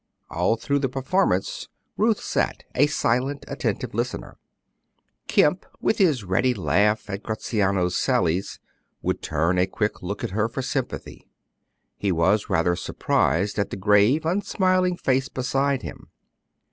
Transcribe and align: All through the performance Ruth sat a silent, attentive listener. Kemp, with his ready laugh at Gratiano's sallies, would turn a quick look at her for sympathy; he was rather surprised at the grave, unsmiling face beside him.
All 0.31 0.55
through 0.55 0.79
the 0.79 0.89
performance 0.89 1.69
Ruth 1.95 2.19
sat 2.19 2.63
a 2.73 2.87
silent, 2.87 3.45
attentive 3.47 3.93
listener. 3.93 4.39
Kemp, 5.27 5.63
with 5.79 5.99
his 5.99 6.23
ready 6.23 6.55
laugh 6.55 7.07
at 7.07 7.21
Gratiano's 7.21 7.95
sallies, 7.95 8.59
would 9.03 9.21
turn 9.21 9.59
a 9.59 9.67
quick 9.67 10.01
look 10.01 10.23
at 10.23 10.31
her 10.31 10.49
for 10.49 10.63
sympathy; 10.63 11.27
he 11.97 12.11
was 12.11 12.49
rather 12.49 12.75
surprised 12.75 13.59
at 13.59 13.69
the 13.69 13.77
grave, 13.77 14.25
unsmiling 14.25 14.97
face 14.97 15.29
beside 15.29 15.83
him. 15.83 16.07